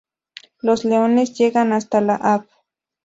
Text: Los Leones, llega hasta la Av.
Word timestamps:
Los 0.63 0.83
Leones, 0.83 1.35
llega 1.37 1.61
hasta 1.61 2.01
la 2.01 2.15
Av. 2.15 2.47